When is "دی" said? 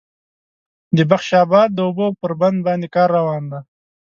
3.51-3.59